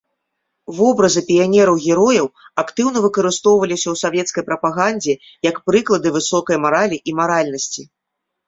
[0.77, 2.27] Вобразы піянераў-герояў
[2.63, 5.13] актыўна выкарыстоўваліся ў савецкай прапагандзе
[5.51, 7.83] як прыклады высокай маралі і маральнасці.